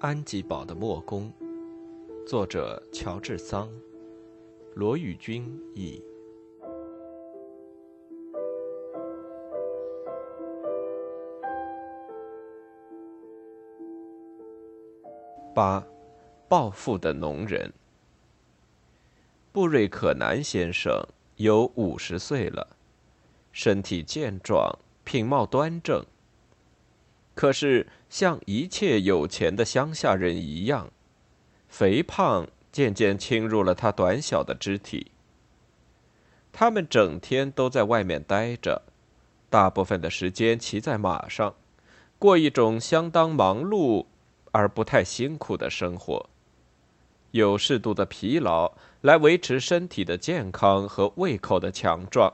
[0.00, 1.32] 安吉堡的墨宫，
[2.24, 3.68] 作者乔治·桑，
[4.74, 6.00] 罗宇君译。
[15.52, 15.84] 八，
[16.48, 17.72] 暴富的农人。
[19.50, 21.04] 布瑞可南先生
[21.38, 22.76] 有五十岁了，
[23.50, 26.00] 身体健壮，品貌端正。
[27.38, 30.90] 可是，像一切有钱的乡下人一样，
[31.68, 35.12] 肥胖渐渐侵入了他短小的肢体。
[36.50, 38.82] 他们整天都在外面待着，
[39.48, 41.54] 大部分的时间骑在马上，
[42.18, 44.06] 过一种相当忙碌
[44.50, 46.28] 而不太辛苦的生活，
[47.30, 52.32] 有适度的疲劳来维持身体的健康和胃口的强壮。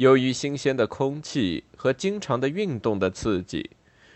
[0.00, 3.68] 由于新鲜的空气和经常的运动的刺激，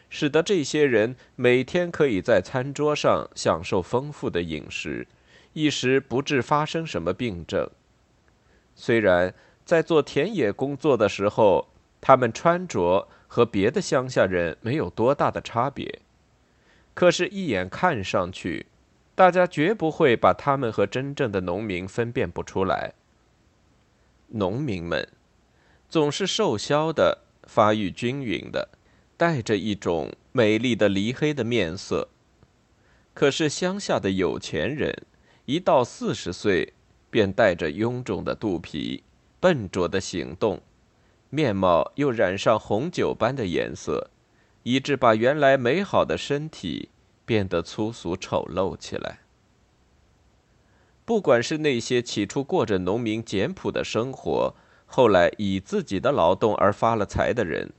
[0.08, 5.06] 使得这些人每天可以在餐桌上享受丰富的饮食，
[5.52, 7.68] 一时不致发生什么病症。
[8.74, 9.34] 虽然
[9.66, 11.68] 在做田野工作的时候，
[12.00, 16.00] 他们穿着和别的乡下人没有多大的差别，
[16.94, 18.64] 可是，一眼看上去，
[19.14, 22.94] 大家绝不会把他们和真正的农民分辨不出来。
[24.28, 25.06] 农民们。
[25.94, 28.68] 总是瘦削的，发育均匀的，
[29.16, 32.08] 带着一种美丽的梨黑的面色。
[33.14, 35.06] 可是乡下的有钱人，
[35.44, 36.72] 一到四十岁，
[37.10, 39.04] 便带着臃肿的肚皮，
[39.38, 40.60] 笨拙的行动，
[41.30, 44.10] 面貌又染上红酒般的颜色，
[44.64, 46.88] 以致把原来美好的身体
[47.24, 49.20] 变得粗俗丑陋起来。
[51.04, 54.56] 不管是那些起初过着农民简朴的生活，
[54.96, 57.72] 后来以自己的劳动而发了财的人，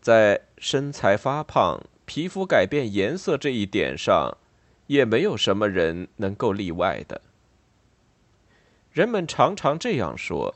[0.00, 4.38] 在身材发胖、皮肤改变颜色这一点上，
[4.86, 7.20] 也没有什么人能够例外的。
[8.92, 10.54] 人们常常这样说：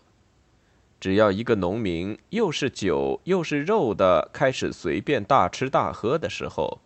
[1.00, 6.78] 只要一个农民又是酒又是肉的开始随便大吃大喝的时候，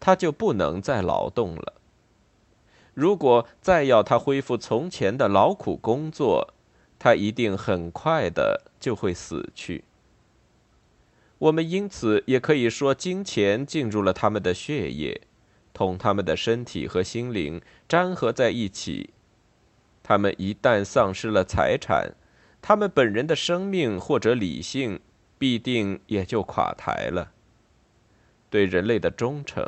[0.00, 1.74] 他就不能再劳动了。
[2.94, 6.53] 如果再要他恢复从前的劳苦工作，
[7.04, 9.84] 他一定很快的就会死去。
[11.36, 15.20] 我们因此也可以说，金钱进入了他们的血液，
[15.74, 19.10] 同他们的身体和心灵粘合在一起。
[20.02, 22.14] 他们一旦丧失了财产，
[22.62, 24.98] 他们本人的生命或者理性
[25.38, 27.32] 必定也就垮台了。
[28.48, 29.62] 对人类的忠诚，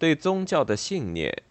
[0.00, 1.44] 对宗教的信念。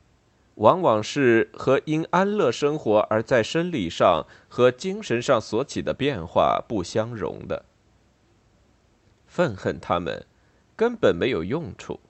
[0.60, 7.66] 往往是和因安乐生活而在生理上和精神上所起的变化不相容的。
[9.26, 10.26] 愤恨他们，
[10.76, 12.02] 根本没有用处，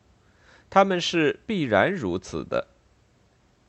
[0.70, 2.68] 他们是必然如此的。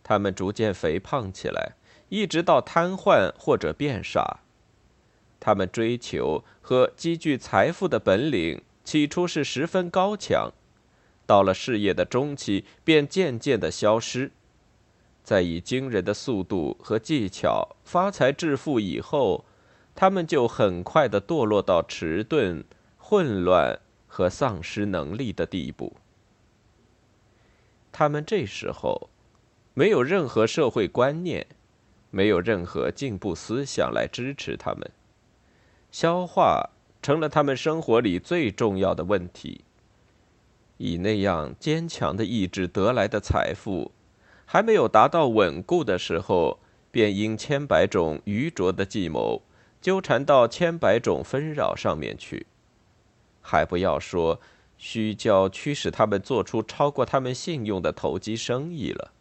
[0.02, 1.74] 他们逐渐肥胖起来，
[2.08, 4.40] 一直到瘫痪或者变傻。
[5.38, 10.52] 他们追求和积聚财富的本领起初是十分高强，
[11.26, 14.32] 到了事业的中期便渐渐的消失。
[15.30, 19.44] 在以惊人的速度和技巧发财致富以后，
[19.94, 22.64] 他们就很快的堕落到迟钝、
[22.98, 25.94] 混乱和丧失能力的地步。
[27.92, 29.08] 他们这时候
[29.72, 31.46] 没有任何社会观念，
[32.10, 34.90] 没有任何进步思想来支持他们，
[35.92, 36.70] 消化
[37.00, 39.60] 成了他们生活里最重要的问题。
[40.78, 43.92] 以那样坚强的意志得来的财富。
[44.52, 46.58] 还没有达到稳固的时候，
[46.90, 49.42] 便因千百种愚拙的计谋，
[49.80, 52.48] 纠缠到千百种纷扰上面去。
[53.40, 54.40] 还不要说
[54.76, 59.12] 虚教驱使他们做出超过他们信用的投机生意了。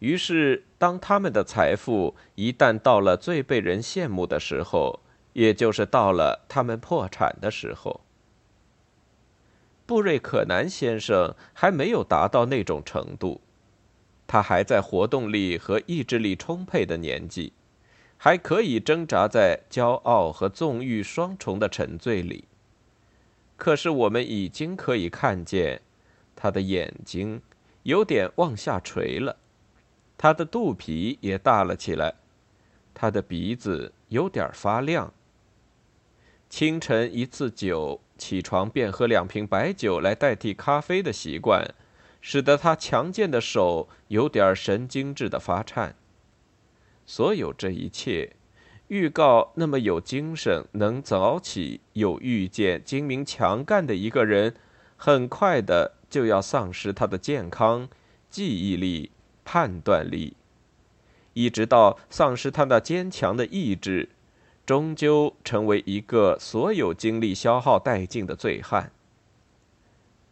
[0.00, 4.98] 于是，当他们的财富一旦到了最被人羡慕的时候，
[5.34, 8.00] 也就是到了他们破产的时候。
[9.86, 13.40] 布瑞可南先生还没有达到那种程度。
[14.32, 17.52] 他还在活动力和意志力充沛的年纪，
[18.16, 22.46] 还可以挣扎在骄傲和纵欲双重的沉醉里。
[23.58, 25.82] 可是我们已经可以看见，
[26.34, 27.42] 他的眼睛
[27.82, 29.36] 有点往下垂了，
[30.16, 32.14] 他的肚皮也大了起来，
[32.94, 35.12] 他的鼻子有点发亮。
[36.48, 41.74] 清晨一次酒，起床便喝两瓶白酒来代替咖啡的习惯。
[42.22, 45.96] 使得他强健的手有点神经质的发颤。
[47.04, 48.36] 所有这一切，
[48.86, 54.54] 预告那么有精神、能早起、有预见、精明强干的一个人，
[54.96, 57.88] 很快的就要丧失他的健康、
[58.30, 59.10] 记忆力、
[59.44, 60.36] 判断力，
[61.32, 64.10] 一直到丧失他那坚强的意志，
[64.64, 68.92] 终究成为一个所有精力消耗殆尽的醉汉。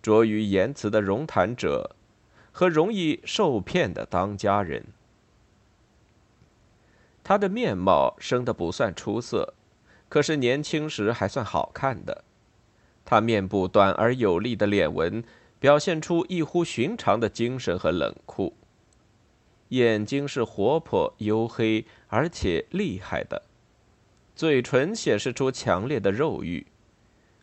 [0.03, 1.95] 拙于言辞的容谈者，
[2.53, 4.87] 和容易受骗的当家人。
[7.23, 9.55] 他的面貌生得不算出色，
[10.09, 12.25] 可是年轻时还算好看的。
[13.05, 15.23] 他面部短而有力的脸纹，
[15.59, 18.55] 表现出异乎寻常的精神和冷酷。
[19.69, 23.43] 眼睛是活泼、黝黑而且厉害的，
[24.35, 26.67] 嘴唇显示出强烈的肉欲，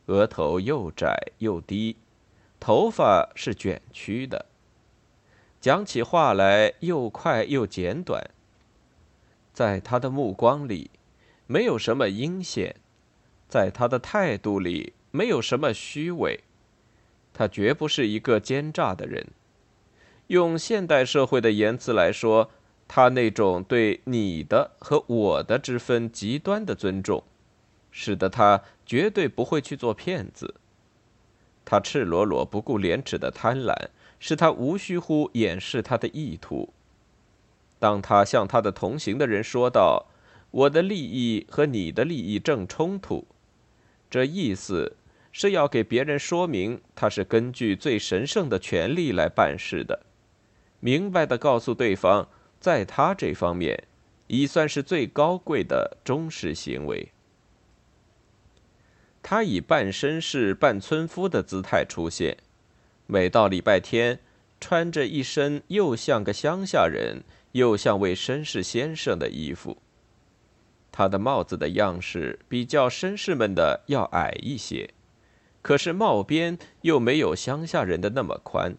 [0.07, 1.95] 额头又窄又低。
[2.59, 4.45] 头发是卷曲的，
[5.61, 8.29] 讲起话来又快又简短。
[9.53, 10.91] 在他的目光里，
[11.45, 12.75] 没有什么阴险；
[13.47, 16.41] 在他的态度里，没有什么虚伪。
[17.33, 19.27] 他绝不是一个奸诈的人。
[20.27, 22.51] 用现代社会的言辞来说，
[22.87, 27.23] 他那种对你的和我的之分极端的尊重，
[27.91, 30.55] 使得他绝对不会去做骗子。
[31.69, 33.75] 他赤裸裸、不顾廉耻的贪婪，
[34.21, 36.73] 使他无需乎掩饰他的意图。
[37.77, 40.05] 当他向他的同行的人说道
[40.49, 43.27] ：“我的利益和你的利益正冲突”，
[44.09, 44.95] 这意思
[45.33, 50.05] 是要给别人说明他是根据最神圣的权利来办事的，
[50.79, 52.29] 明白的告诉对方，
[52.61, 53.83] 在他这方面
[54.27, 57.11] 已算是最高贵的忠实行为。
[59.29, 62.37] 他以半绅士半村夫的姿态出现，
[63.07, 64.21] 每到礼拜天，
[64.61, 69.79] 穿着一身又像个乡下人又像位绅士先生的衣服。
[70.93, 74.91] 他的帽子的样式比较绅士们的要矮一些，
[75.61, 78.77] 可是帽边又没有乡下人的那么宽。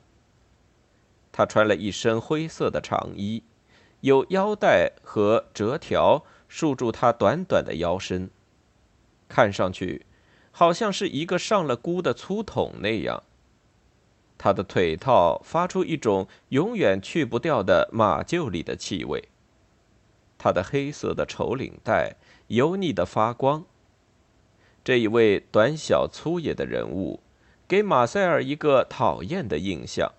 [1.30, 3.42] 他穿了一身灰色的长衣，
[4.00, 8.30] 有腰带和折条束住他短短的腰身，
[9.28, 10.06] 看上去。
[10.58, 13.22] 好像是一个上了箍的粗筒那样。
[14.36, 19.28] 他的腿套发出一种永远去不掉的马厩里的气味。
[20.36, 22.16] 他的黑色的绸领带
[22.48, 23.64] 油腻的发光。
[24.82, 27.20] 这一位短小粗野的人物，
[27.68, 30.10] 给马塞尔一个讨厌的印象。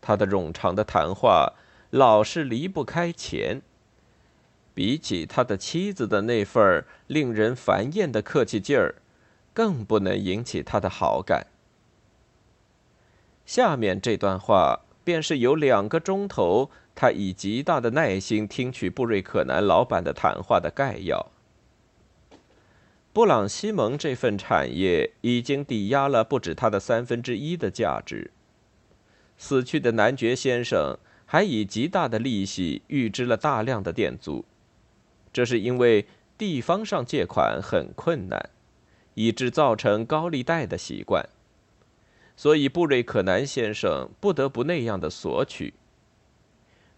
[0.00, 1.52] 他的冗长的谈话
[1.90, 3.62] 老是离不开钱。
[4.74, 8.96] 比起他的妻子的那份令人烦厌的客气劲儿。
[9.52, 11.46] 更不能引起他的好感。
[13.44, 21.30] 下面这段话便是有两个钟头，他以极大的耐心听取布瑞克南老板的谈话的概要。
[23.12, 28.30] 布朗西蒙这份产业已经抵押了不止他的三分之一的价值。
[29.36, 30.96] 死去的男爵先生
[31.26, 34.44] 还以极大的利息预支了大量的店租，
[35.32, 36.06] 这是因为
[36.38, 38.50] 地方上借款很困难。
[39.14, 41.28] 以致造成高利贷的习惯，
[42.36, 45.74] 所以布瑞克南先生不得不那样的索取。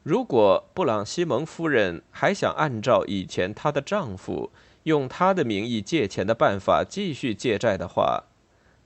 [0.02, 4.52] 如果布朗西蒙夫人还想按照以前她的丈夫
[4.82, 8.24] 用她的名义借钱的办法继续借债的话，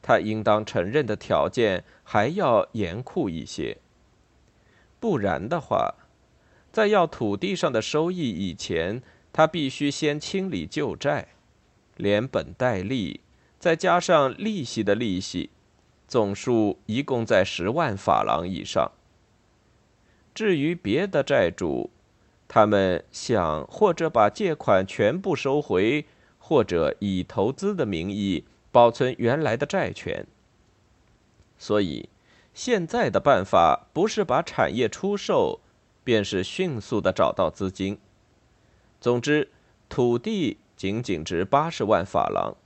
[0.01, 3.79] 她应当承认的条件还要严酷一些。
[5.01, 5.95] 不然的话，
[6.73, 9.03] 在要土地上的收益以前，
[9.33, 11.29] 她必须先清理旧债。
[11.97, 13.23] 连本带利，
[13.59, 15.51] 再加上利息的利息，
[16.07, 18.93] 总数一共在十万法郎以上。
[20.35, 21.91] 至于别的债主，
[22.47, 26.07] 他们想或者把借款全部收回，
[26.39, 30.27] 或者以投资的名义保存原来的债权。
[31.59, 32.09] 所以，
[32.55, 35.61] 现在的办法不是把产业出售，
[36.05, 37.99] 便是迅速的找到资金。
[39.01, 39.51] 总之，
[39.89, 40.59] 土地。
[40.79, 42.57] 仅仅值八十万法郎，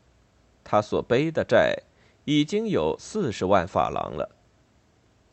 [0.65, 1.77] 他所背的债
[2.25, 4.31] 已经有四十万法郎了，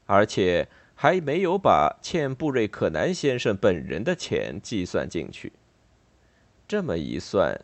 [0.05, 5.53] 而且还没有把欠布瑞克南先生本人的钱计算进去。
[6.67, 7.61] 这么一算，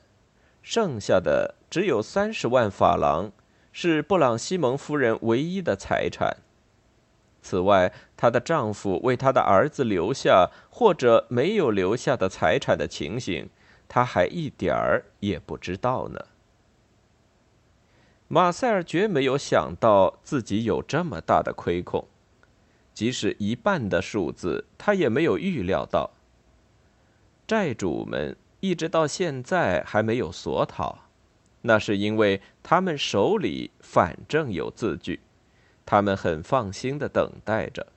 [0.61, 3.31] 剩下的只有三十万法郎
[3.71, 6.37] 是布朗西蒙夫人唯一的财产。
[7.41, 13.49] 此外，她的丈夫为她的儿子留下或者没有留下的财产的情形。
[13.87, 16.25] 她还一点儿也不知道呢。
[18.35, 22.05] 马塞尔绝没有想到自己有这么大的亏空，
[22.93, 26.11] 即使一半的数字，他也没有预料到。
[27.47, 31.05] 债主们一直到现在还没有索讨，
[31.61, 35.21] 那是因为他们手里反正有字据，
[35.85, 37.87] 他们很放心的等待着。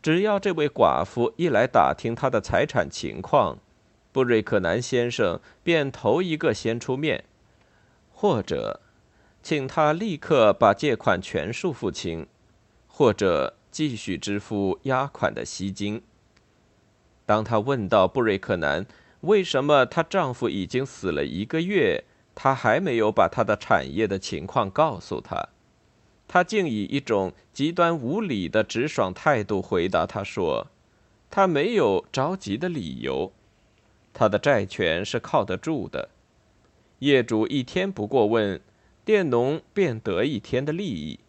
[0.00, 3.58] 只要这位寡妇一来打听他的财产情况，
[4.12, 7.24] 布瑞克南先生便头一个先出面，
[8.12, 8.78] 或者
[9.48, 12.26] 请他立刻把借款全数付清，
[12.86, 16.02] 或者继续支付押款的息金。
[17.24, 18.84] 当他问到布瑞克南
[19.22, 25.48] 为什么她丈夫已经死了一个月，她还没有把她的产业的情况告诉他。
[26.26, 30.66] 他竟以一种极端无理的直爽态度回答他说
[31.30, 33.32] ：“他没有着急的理由，
[34.12, 36.10] 他的债权是靠得住的。
[36.98, 38.60] 业主一天不过问，
[39.08, 41.20] 佃农便得一天的利益，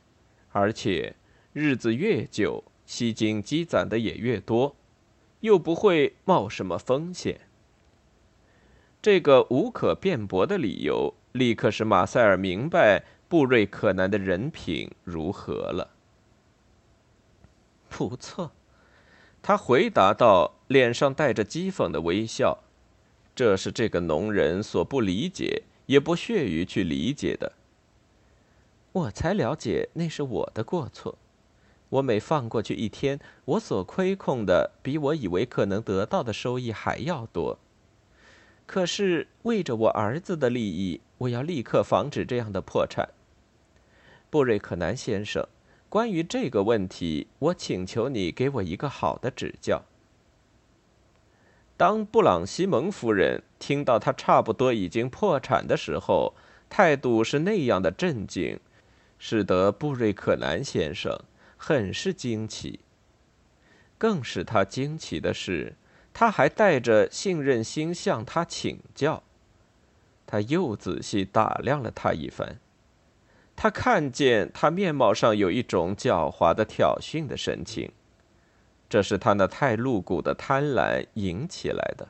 [0.51, 1.15] 而且
[1.53, 4.75] 日子越久，息金积攒的也越多，
[5.39, 7.39] 又不会冒什么风险。”
[9.01, 13.05] 这个无可辩驳的理由，立刻使马塞尔明白。
[13.29, 15.91] 布瑞克南的人品如何了？
[17.87, 18.51] 不错，
[19.41, 22.61] 他回答道，脸上带着讥讽的微笑。
[23.33, 27.53] 这是这个农人所不理解，也不屑于去理解的。
[28.91, 31.17] 我才了解那是我的过错。
[31.89, 37.57] 我每放过去一天，我所亏空的比我以为可能得到的收益还要多。
[38.65, 43.09] 可是为着我儿子的利益，我要立刻防止这样的破产。
[44.29, 45.47] 布瑞克南先生，
[45.89, 49.83] 关于这个问题，我请求你给我一个好的指教。
[51.75, 56.35] 当布朗西蒙夫人听到他差不多已经破产的时候，
[56.69, 58.59] 态度是那样的镇静，
[59.19, 61.19] 使得布瑞克南先生
[61.55, 62.79] 很是惊奇。
[63.99, 65.75] 更使他惊奇的是，
[66.13, 69.21] 他还带着信任心向他请教。
[70.25, 72.57] 他又仔细打量了他一番。
[73.55, 77.91] 他看见他面貌上有一种狡猾的挑衅的神情，
[78.87, 82.07] 这是他那太露骨的贪婪引起来的。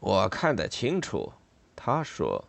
[0.00, 1.34] 我看得清楚，
[1.76, 2.48] 他说：“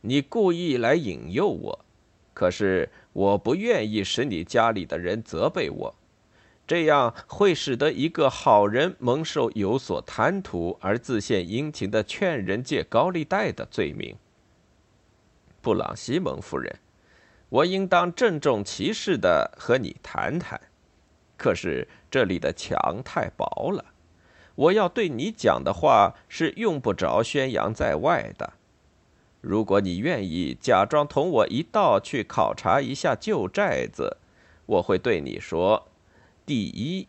[0.00, 1.84] 你故意来引诱我，
[2.32, 5.94] 可是我不愿意使你家里的人责备我，
[6.66, 14.14] 这样会使得一个好人蒙受有所贪图而自献殷勤的劝人借高利贷的罪名。”
[15.60, 16.78] 布朗西蒙夫人，
[17.48, 20.60] 我应当郑重其事的和你谈谈，
[21.36, 23.84] 可是这里的墙太薄了，
[24.54, 28.52] 我要对你讲的话是用不着宣扬在外的。
[29.40, 34.16] 如果你愿意假装同我一道去考察一下旧寨子，
[34.66, 35.88] 我会对你说：
[36.44, 37.06] 第一，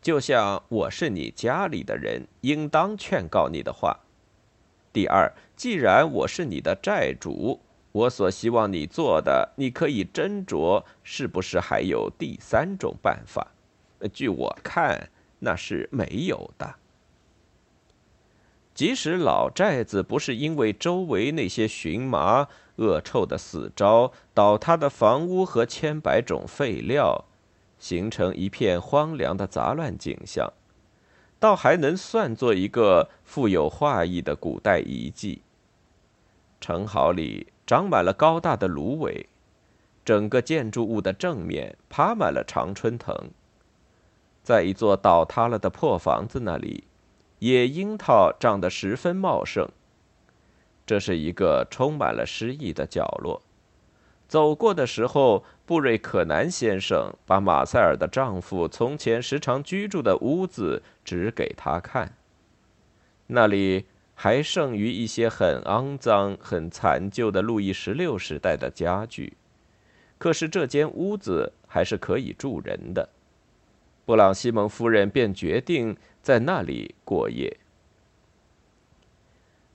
[0.00, 4.00] 就像我是你家里的人，应当劝告你的话；
[4.92, 7.60] 第二，既然我是你的债主。
[7.92, 13.52] 我所希望你做的，你可以斟酌，是不是还有第三种办法？
[14.12, 16.74] 据我看，那是没有的。
[18.74, 27.24] 即使老寨子不是因为周围那些荨麻、恶臭的死招、倒塌的房屋和千百种废料，
[27.78, 30.52] 形成一片荒凉的杂乱景象，
[31.38, 35.42] 倒还能算作一个富有画意的古代遗迹。
[36.60, 37.46] 城壕里。
[37.66, 39.26] 长满了高大的芦苇，
[40.04, 43.30] 整个建筑物的正面爬满了常春藤。
[44.42, 46.84] 在一座倒塌了的破房子那里，
[47.44, 49.68] 野樱桃长得十分茂盛。
[50.86, 53.42] 这是一个充满了诗意的角落。
[54.26, 62.14] 走过的时候，布瑞可南先生把马塞尔的丈夫从前时常居住的屋子指给他看，
[63.26, 63.84] 那里。
[64.16, 69.36] 还剩余一些很肮脏、很残旧的路易十六时代的家具，
[70.18, 73.08] 可是这间屋子还是可以住人的。
[74.04, 77.58] 布朗西蒙夫人便决定在那里过夜。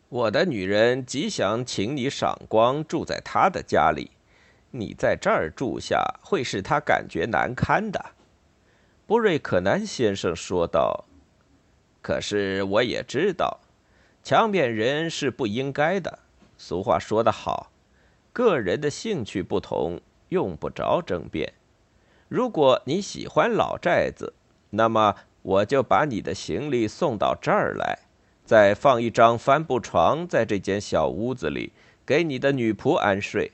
[0.09, 4.11] 我的女人极想请你赏光，住在她的家里。
[4.71, 8.13] 你在这儿住下，会使她感觉难堪的。”
[9.07, 11.05] 布瑞克南先生说道。
[12.01, 13.59] “可是我也知道。”
[14.21, 16.19] 强辩人是不应该的。
[16.57, 17.71] 俗话说得好，
[18.33, 21.53] 个人的兴趣不同，用不着争辩。
[22.29, 24.33] 如果你喜欢老寨子，
[24.69, 27.99] 那么我就把你的行李送到这儿来，
[28.45, 31.73] 再放一张帆布床在这间小屋子里，
[32.05, 33.51] 给你的女仆安睡。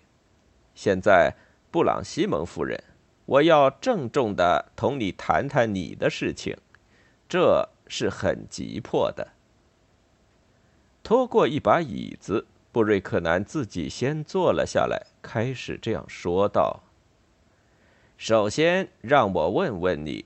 [0.76, 1.34] 现在，
[1.72, 2.84] 布朗西蒙夫人，
[3.26, 6.58] 我要郑重地同你谈谈你的事情，
[7.30, 9.30] 这是很急迫的。
[11.02, 16.82] 拖过一把椅子，布瑞克南自己先坐了下来，开始这样说道
[18.18, 20.26] ：“首先，让我问问你，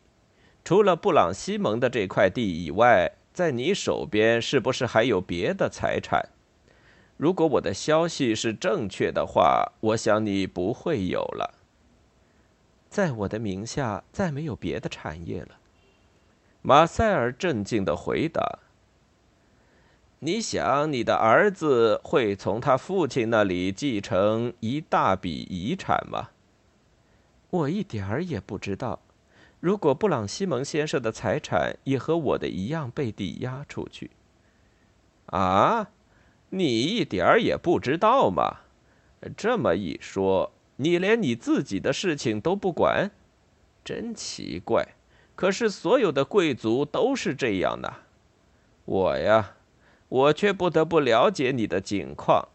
[0.63, 6.29] 除了布朗西蒙的这块地以外，在你手边是不是还有别的财产？
[7.17, 11.55] 如果我的消息是正确的话，我想你不会有了。
[12.89, 15.59] 在我的名下再没有别的产业了。
[16.61, 18.59] 马塞尔镇静的回答
[20.19, 26.29] ：“你想你的儿子会从他父亲那里继承一大笔遗产吗？”
[27.49, 28.99] 我一点儿也不知道。
[29.59, 34.11] 如果布朗西蒙先生的财产也和我的一样被抵押出去，
[35.25, 35.89] 啊，
[36.49, 38.61] 你一点儿也不知道吗？
[39.35, 43.11] 这么一说，你连你自己的事情都不管，
[43.83, 44.87] 真奇怪。
[45.35, 47.93] 可是所有的贵族都是这样的。
[48.85, 49.55] 我呀，
[50.07, 52.47] 我却不得不了解你的境况。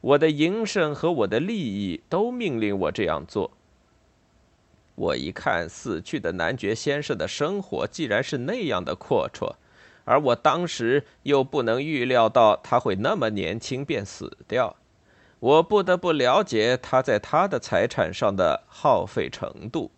[0.00, 3.50] 我的营生和我的利益都命令我这样做。
[5.00, 9.54] 我一看死去的男爵先生的生活既然是那样的阔绰，
[10.04, 14.76] 而我当时又不能预料到他会那么年轻便死掉，
[15.38, 19.90] 我不得不了解他在他的财产上的耗费程度，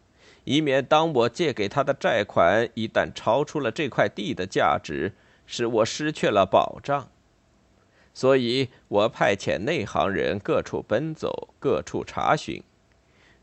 [0.44, 5.14] 以免当我借给他的债款一旦超出了这块地的价值，
[5.46, 7.08] 使我失去了保障。
[8.14, 12.62] 所以我派遣内行人各处奔走，各处查询。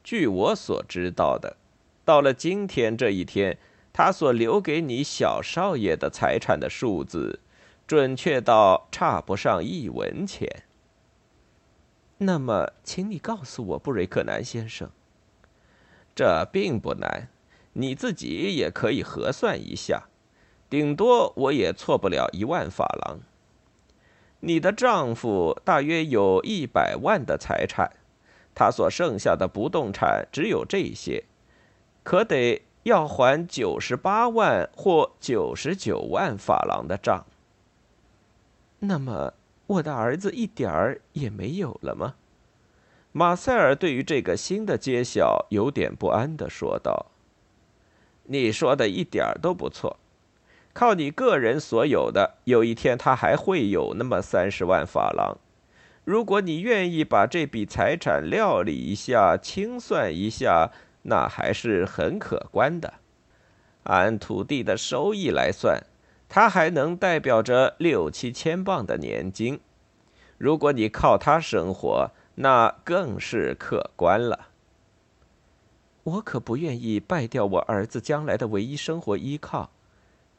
[0.03, 1.57] 据我所知道的，
[2.05, 3.57] 到了今天这一天，
[3.93, 7.39] 他所留给你小少爷的财产的数字，
[7.85, 10.63] 准确到差不上一文钱。
[12.19, 14.89] 那么，请你告诉我，布瑞克南先生，
[16.15, 17.29] 这并不难，
[17.73, 20.07] 你自己也可以核算一下，
[20.69, 23.19] 顶多我也错不了一万法郎。
[24.41, 27.91] 你的丈夫大约有一百万的财产。
[28.59, 31.23] 他所剩下的不动产只有这些，
[32.03, 37.23] 可得要还九十八万或九十九万法郎的账。
[38.79, 39.33] 那么，
[39.65, 42.15] 我的儿子一点儿也没有了吗？
[43.13, 47.05] 马塞尔对于这个新的揭晓有点不安地说道
[48.27, 49.95] ：“你说的一点儿都不错，
[50.73, 55.37] 靠你个人所有的，有一天他还会有那么三十万法郎。”
[56.09, 60.71] 如果你愿意把这笔财产料理一下、清算一下，
[61.03, 62.95] 那还是很可观的。
[63.83, 65.83] 按土地的收益来算，
[66.27, 69.59] 它还能代表着六七千磅的年金。
[70.39, 74.47] 如果你靠它生活，那更是可观了。
[76.01, 79.69] 我可不愿意败掉我儿子将来的唯一生活依靠。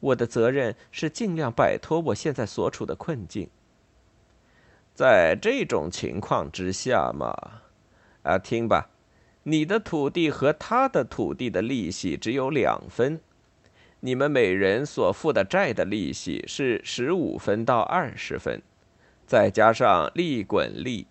[0.00, 3.48] 我的责任是尽量摆脱我现在所处的困境。
[5.00, 7.34] 在这种情况之下嘛，
[8.22, 8.90] 啊，听吧，
[9.44, 13.18] 你的土地和他的土地的利息只有两分，
[14.00, 18.60] 你们每人所付的债的利息是十五分到二十分，
[19.26, 21.06] 再加上利滚利，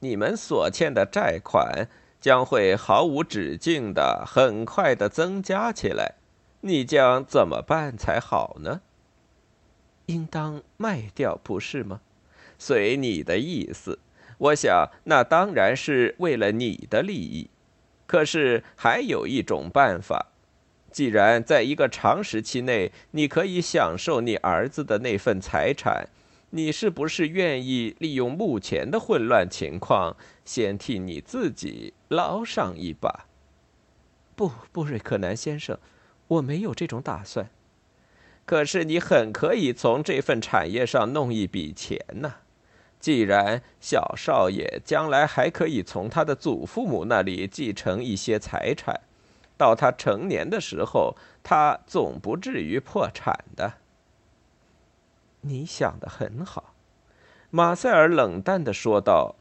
[0.00, 1.88] 你们所欠的债款
[2.20, 6.16] 将会毫无止境的、很快的增加起来，
[6.62, 8.80] 你将怎么办才好呢？
[10.06, 12.00] 应当卖掉，不是吗？
[12.58, 13.98] 随你的意思，
[14.38, 17.50] 我想那当然是为了你的利益。
[18.06, 20.26] 可是还有一种办法，
[20.92, 26.08] 既然在一个长时期内你可以享受你儿子的那份财产，
[26.50, 33.26] 你是不是愿意利用目前的混乱情况，先替你自己捞上一把？
[34.36, 35.78] 不，布瑞克南先生，
[36.28, 37.50] 我没有这种打算。
[38.44, 42.36] 可是你很可以从这份产业上弄一笔钱呢。
[43.06, 49.02] 既然小少爷将来还可以从他的祖父母那里继承一些财产，
[49.56, 51.14] 到他成年的时候，
[51.44, 53.74] 他总不至于破产的。
[55.42, 56.74] 你想的很好，
[57.50, 59.36] 马塞尔冷淡的说道。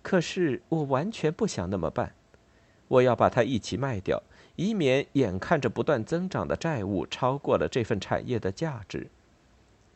[0.00, 2.14] 可是我完全不想那么办。
[2.88, 4.22] 我要把它一起卖掉，
[4.56, 9.10] 以免眼看着不断增长的债务超过了这份产业的价值。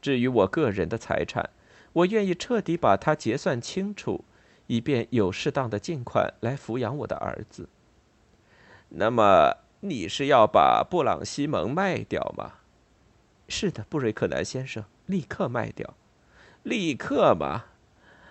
[0.02, 1.48] 至于我个人的财产，
[1.96, 4.22] 我愿意彻底把它结算清楚，
[4.66, 7.70] 以便有适当的进款来抚养我的儿子。
[8.90, 12.54] 那么你是要把布朗西蒙卖掉吗？
[13.48, 15.94] 是的，布瑞克南先生，立刻卖掉。
[16.62, 17.64] 立刻吗？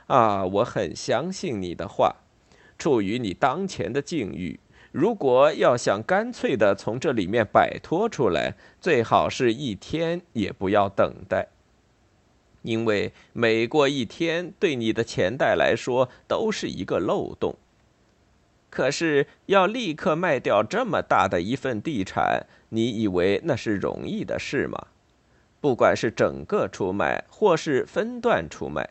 [0.08, 2.18] 啊，我很相信你的话。
[2.78, 4.60] 处于你当前的境遇，
[4.92, 11.48] 如果要想干脆的从这里面摆脱出来，最好是一天也不要等待。
[12.66, 17.56] 因为每过一天，对你的钱袋来说都是一个漏洞。
[18.70, 24.88] 可是要立刻卖掉这么大的一份地产，你以为那是容易的事吗？
[25.62, 28.90] 不管是整个出卖，或是分段出卖，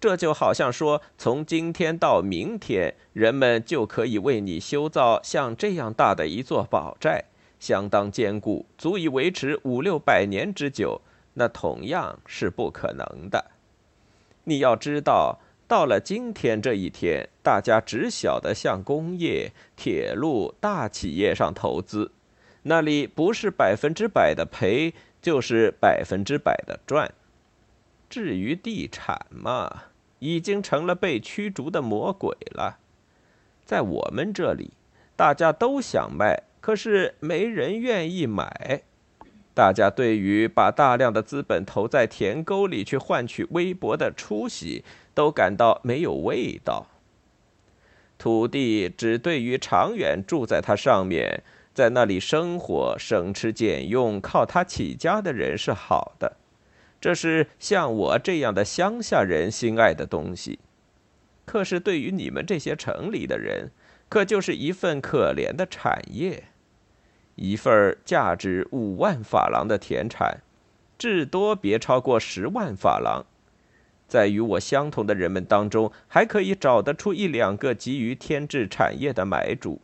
[0.00, 7.24] 这就好像说，从今天到明天，人们就可以为你修造像这样大的一座宝寨，
[7.58, 11.00] 相当坚固，足以维持五六百年之久。
[11.34, 13.52] 那同样是不可能的。
[14.44, 22.12] 你要知道，到了今天这一天，大家只晓得向工业、铁路、大企业上投资，
[22.62, 27.12] 那里不是百分之百的赔，就是百分之百的赚。
[28.08, 29.84] 至于地产嘛，
[30.18, 32.78] 已经成了被驱逐的魔鬼了。
[33.64, 34.72] 在我们这里，
[35.16, 38.82] 大家都想卖，可是没人愿意买。
[39.54, 46.88] 大家对于把大量的资本投在田沟里去换取微薄的出息，都感到没有味道。
[48.18, 56.36] 土地只对于长远住在它上面，在那里生活、省吃俭用、靠它起家的人是好的，
[57.00, 60.58] 这是像我这样的乡下人心爱的东西。
[61.44, 63.70] 可是对于你们这些城里的人，
[64.08, 66.44] 可就是一份可怜的产业。
[67.36, 70.40] 一份价值五万法郎的田产，
[70.96, 73.24] 至多别超过十万法郎。
[74.06, 79.80] 在与我相同的人们当中，还可以找得出一两个急于添置产业的买主。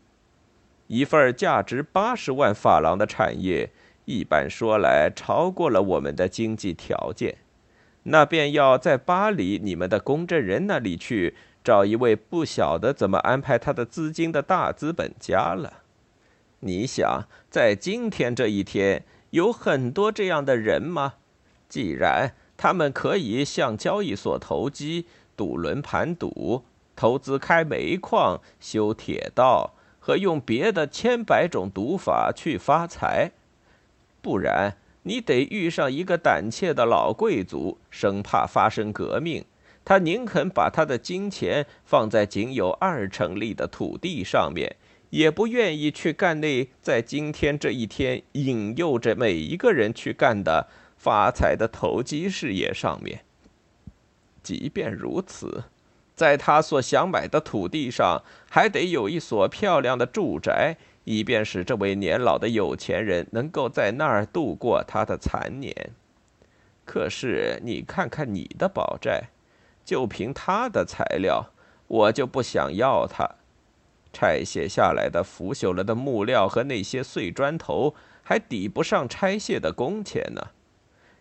[0.86, 3.70] 一份价值八十万法郎的产业，
[4.04, 7.38] 一般说来超过了我们的经济条件，
[8.04, 11.34] 那便要在巴黎你们的公证人那里去
[11.64, 15.79] 找一位不晓得怎么安排他的资金的大资本家了。
[16.62, 21.14] 你想，在今天这一天，有很多这样的人吗？
[21.70, 33.30] 既然他们可以向交易所投机、赌轮盘赌、投资开煤矿、修铁道和用别的千百种赌法去发财，
[34.20, 39.46] 不然你得遇上一个胆怯的老贵族，生怕发生革命，
[39.82, 44.76] 他宁肯把他的金钱放在仅有二成利的土地上面。
[45.10, 53.20] 也不愿意去干那在今天这一天引诱着每一个人去干的发财的投机事业上面。
[54.42, 55.64] 即便如此，
[56.14, 65.90] 在他所想买的土地上，还得有一所漂亮的住宅，以便使这位年老的有钱人能够在那儿度过他的残年。
[66.84, 69.28] 可是你看看你的宝债，
[69.84, 71.50] 就凭他的材料，
[71.86, 73.36] 我就不想要他。
[74.12, 80.48] 拆卸下来的腐朽了的木料和那些碎砖头，还抵不上拆卸的工钱呢。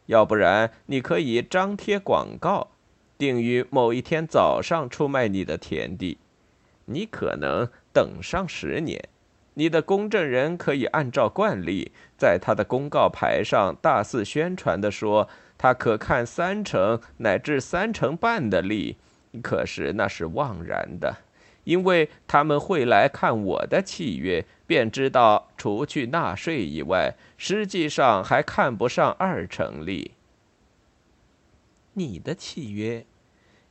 [0.08, 2.72] 要不然，你可以张贴广告，
[3.18, 6.18] 定于某一天早上出卖你的田地。
[6.86, 9.08] 你可能等上十年，
[9.54, 18.98] 你的公证人可以按照惯例，在他的公告牌上大肆宣传的说，他可看三成乃至三成半的利。
[19.44, 21.18] 可是那是枉然的。
[21.70, 30.14] 因为他们会来看我的契约，便知道除去纳税以外，实际上还看不上二成利。
[31.94, 33.06] 你的契约，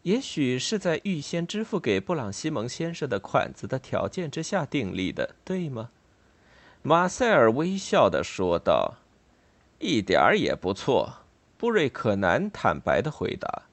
[0.02, 5.90] 也许是在预先支付给布朗西蒙先生的款子的条件之下订立的，对吗？
[6.82, 8.98] 马塞尔微笑的说道。
[9.80, 11.24] 一点儿也不错，
[11.56, 13.64] 布瑞克南坦白的回答。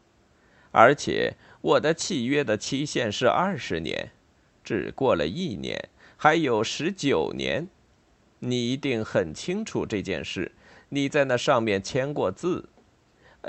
[0.72, 4.12] 而且我的契约的期限是二十年。
[4.66, 7.68] 只过了一年，还有十九年，
[8.40, 10.52] 你一定很清楚这件事。
[10.90, 12.68] 你在那上面签过字，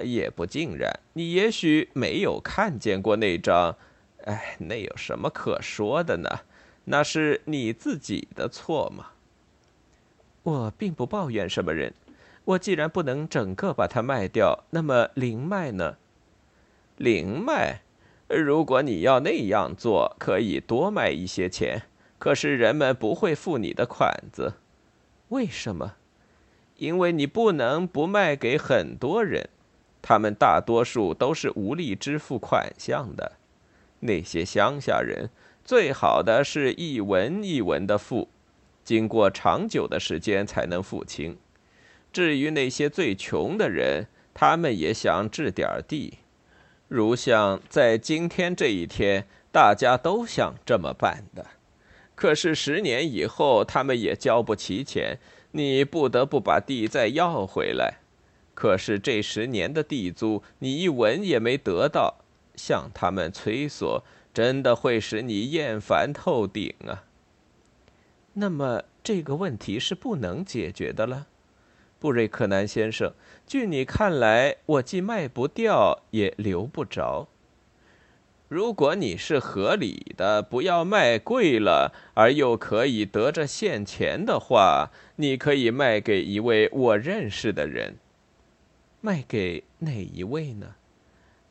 [0.05, 1.00] 也不尽然。
[1.14, 3.76] 你也许没有看见过那张，
[4.24, 6.29] 哎，那有什么可说的呢？
[6.85, 9.07] 那是你自己的错嘛。
[10.42, 11.92] 我并不抱怨什么人。
[12.44, 15.96] 我既然不能整个把它卖掉，那么零卖呢？
[16.96, 17.81] 零卖。
[18.28, 21.82] 如果你要那样做，可以多卖一些钱，
[22.18, 24.54] 可是人们不会付你的款子。
[25.28, 25.94] 为什么？
[26.76, 29.48] 因为你不能不卖给很多人，
[30.02, 33.32] 他们大多数都是无力支付款项的。
[34.00, 35.30] 那些乡下人，
[35.64, 38.28] 最好的是一文一文的付，
[38.84, 41.38] 经过长久的时间才能付清。
[42.12, 46.18] 至于那些最穷的人，他们也想置点地。
[46.88, 51.46] 如像在今天这一天，大家都想这么办的，
[52.14, 55.18] 可是十年以后，他们也交不齐钱，
[55.53, 57.99] 你不得不把地再要回来。
[58.55, 67.05] 可是这十年的地租，你一文也没得到，向他们催索，真的会使你厌烦透顶啊。
[68.35, 71.27] 那么这个问题是不能解决的了，
[71.98, 73.12] 布瑞克南先生。
[73.46, 77.28] 据你看来，我既卖不掉，也留不着。
[78.48, 87.96] 如果你是合理的，不要卖贵了，而又可以得着现钱的话，你可以卖给一位我认识的人。
[89.00, 90.76] 卖给哪一位呢？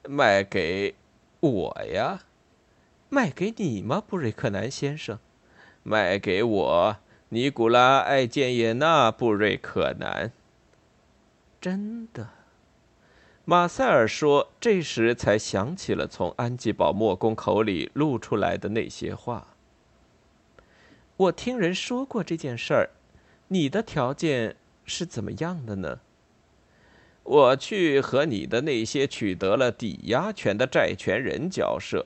[0.08, 0.96] 卖给
[1.42, 2.22] 我呀。
[3.10, 5.20] 卖给你吗，布瑞克南先生？
[5.84, 6.98] 卖给我，
[7.30, 10.32] 尼古拉·艾建耶纳·布瑞可南。
[11.60, 12.30] 真的。
[13.44, 19.48] 马塞尔说：“这时才想起了从安吉堡莫公口里露出来的那些话。
[21.18, 22.90] 我听人说过这件事儿，
[23.48, 26.00] 你的条件是怎么样的呢？
[27.24, 32.06] 我去和你的那些取得了抵押权的债权人交涉，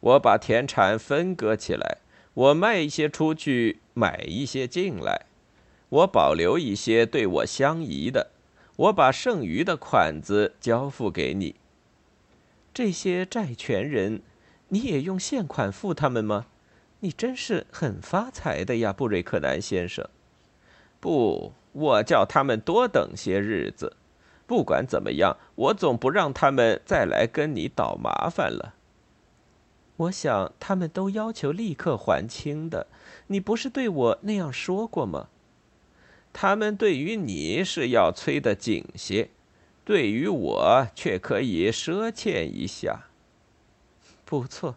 [0.00, 1.98] 我把田产分割起来，
[2.34, 5.26] 我卖一些出去，买一些进来，
[5.88, 8.30] 我保留一些对我相宜的。”
[8.76, 11.54] 我把剩余的款子交付给你。
[12.72, 14.20] 这些债权人，
[14.70, 16.46] 你也用现款付他们吗？
[16.98, 20.08] 你真是很发财的呀，布瑞克南先生。
[20.98, 23.96] 不，我叫他们多等些日子。
[24.48, 28.74] 不管怎么样，我总不让他们再来跟你捣麻烦了。
[29.96, 32.86] 我想他们都要求立刻还清的。
[33.28, 35.28] 你不是对我那样说过吗？
[36.32, 39.30] 他们对于你是要催得紧些，
[39.84, 43.04] 对于我却可以赊欠一下。
[44.24, 44.76] 不错，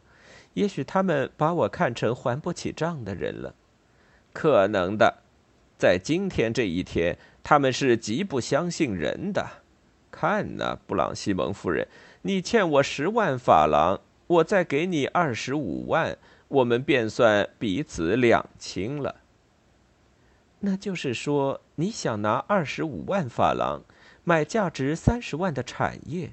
[0.53, 3.55] 也许他们把我看成还不起账的人了。
[4.33, 5.23] 可能的，
[5.79, 9.63] 在今天这一天，他们是极不相信人的。
[10.11, 11.87] 看呐，布朗西蒙夫人，
[12.21, 16.17] 你欠我十万法郎，我再给你二十五万，
[16.49, 19.15] 我们便算彼此两清了。
[20.59, 23.83] 那就是说，你想拿二十五万法郎
[24.23, 26.31] 买价值三十万的产业，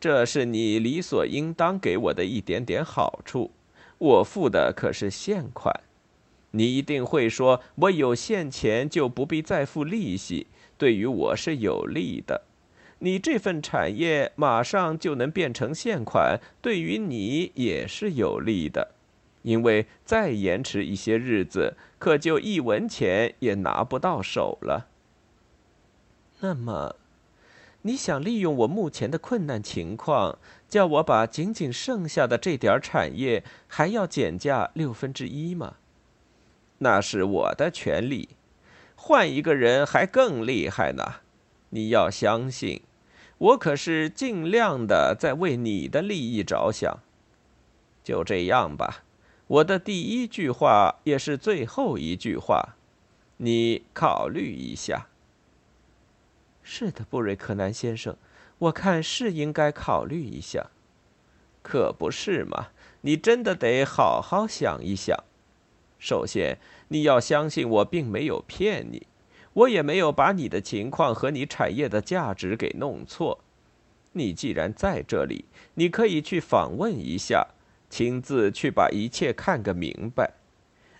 [0.00, 3.50] 这是你理所应当给我的一点点好处。
[3.98, 5.80] 我付的可是现款，
[6.52, 10.46] 你一定会说，我有现钱就不必再付利息，
[10.78, 12.45] 对于我是有利的。
[12.98, 18.92] 你这份产业马上就能变成现款，对于你也是有利的。
[19.42, 24.88] 因为再延迟一些日子，可就一文钱也拿不到手了。
[26.40, 26.96] 那么，
[27.82, 35.76] 你想利用我目前的困难情况，叫我把仅仅剩下的这点产业还要减价六分之一吗？
[36.78, 38.30] 那是我的权利。
[38.96, 41.20] 换一个人还更厉害呢。
[41.70, 42.82] 你要相信，
[43.38, 47.00] 我可是尽量的在为你的利益着想。
[48.02, 49.02] 就这样吧。
[49.48, 52.76] 我的第一句话也是最后一句话，
[53.36, 55.06] 你考虑一下。
[56.62, 58.16] 是的，布瑞克南先生，
[58.58, 60.70] 我看是应该考虑一下，
[61.62, 62.68] 可不是嘛？
[63.02, 65.16] 你真的得好好想一想。
[65.98, 69.06] 首先，你要相信我并没有骗你，
[69.56, 73.40] 我也没有把你的情况和你产业的价值给弄错。
[74.12, 77.48] 你既然在这里，你可以去访问一下。
[77.88, 80.32] 亲自去把一切看个明白，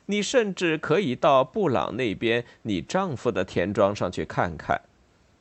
[0.06, 4.80] 你甚至可以到布朗那边你丈夫的田庄上去看看，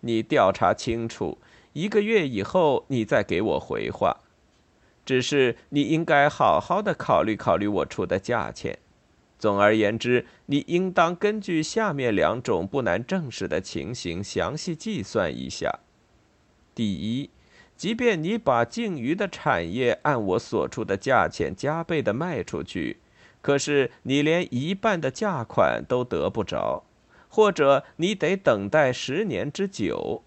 [0.02, 1.38] 你调查清楚，
[1.74, 4.18] 一个月以后你再给我回话。
[5.06, 8.80] 只是你应该好好的考虑考虑我出的价钱。
[9.38, 15.80] 总而言之，你应当根据下面两种不难证实的情形详细计算一下。
[16.74, 17.30] 第一。
[17.78, 23.00] 即便你把剩余的产业按我所出的价钱加倍的卖出去，
[23.42, 26.86] 可是你连一半的价款都得不着，
[27.28, 30.24] 或者你得等待十年之久，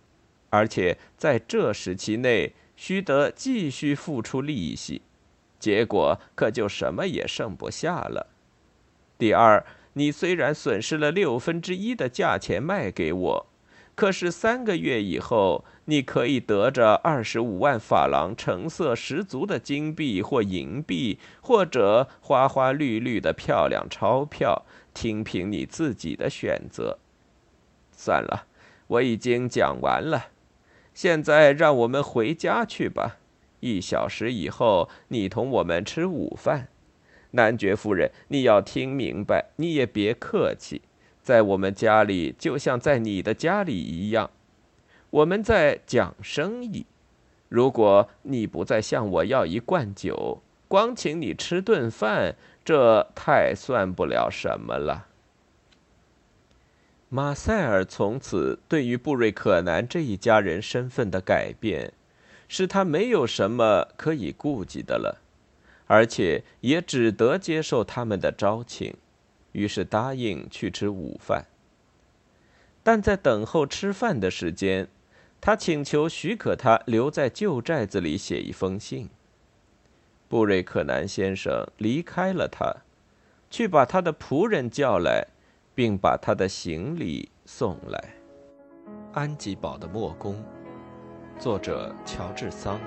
[0.50, 5.00] 而且在这时期内须得继续付出利息，
[5.58, 8.26] 结果可就什么也剩不下了。
[9.18, 13.46] 第二，你虽然损失了六分之一的价钱卖给我。
[13.96, 26.98] 可是三个月以后，你可以得着二十五万法郎成色十足的金币或银币，或者花花绿绿的漂亮钞票，听凭你自己的选择。
[27.90, 28.46] 算了，
[28.86, 30.26] 我已经讲完了，
[30.94, 33.16] 现在让我们回家去吧。
[33.58, 36.68] 一小时以后，你同我们吃午饭。
[37.38, 40.82] 男爵夫人，你要听明白，你也别客气。
[41.22, 44.30] 在我们家里，就像在你的家里一样，
[45.10, 46.84] 我们在讲生意。
[47.48, 55.06] 如果你不再向我要一罐酒，光请你吃顿饭，这太算不了什么了。
[57.08, 61.92] 马塞尔从此对于布瑞克南这一家人身份的改变，
[62.48, 65.20] 使他没有什么可以顾忌的了，
[65.88, 68.94] 而且也只得接受他们的招请，
[69.50, 71.46] 于是答应去吃午饭。
[72.84, 74.86] 但在等候吃饭的时间，
[75.40, 79.10] 他请求许可他留在旧寨子里写一封信。
[80.28, 82.76] 布瑞克南先生离开了他，
[83.50, 85.26] 去把他的仆人叫来。
[85.78, 88.02] 并把他的行李送来。
[89.12, 90.42] 安吉堡的墨宫，
[91.38, 92.80] 作者乔治桑，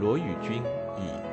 [0.00, 0.60] 罗宇君
[0.98, 1.25] 译。